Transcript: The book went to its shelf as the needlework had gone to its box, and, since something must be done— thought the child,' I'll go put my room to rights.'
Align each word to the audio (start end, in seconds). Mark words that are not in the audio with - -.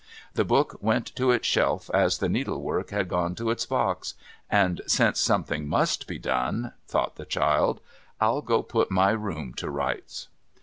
The 0.33 0.43
book 0.43 0.79
went 0.81 1.15
to 1.17 1.29
its 1.29 1.45
shelf 1.45 1.91
as 1.93 2.17
the 2.17 2.27
needlework 2.27 2.89
had 2.89 3.07
gone 3.07 3.35
to 3.35 3.51
its 3.51 3.67
box, 3.67 4.15
and, 4.49 4.81
since 4.87 5.19
something 5.19 5.67
must 5.67 6.07
be 6.07 6.17
done— 6.17 6.73
thought 6.87 7.17
the 7.17 7.23
child,' 7.25 7.81
I'll 8.19 8.41
go 8.41 8.63
put 8.63 8.89
my 8.89 9.11
room 9.11 9.53
to 9.57 9.69
rights.' 9.69 10.27